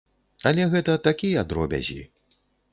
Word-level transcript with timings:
Але 0.51 0.65
гэта 0.73 0.95
такія 1.09 1.45
дробязі. 1.53 2.01